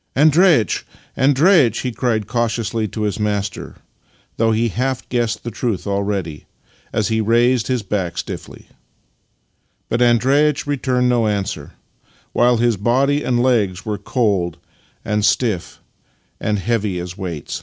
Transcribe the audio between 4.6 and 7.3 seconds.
half guessed the truth aJready) as he